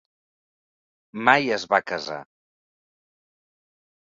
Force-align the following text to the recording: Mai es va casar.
Mai 1.27 1.51
es 1.57 1.67
va 1.75 1.81
casar. 1.91 2.19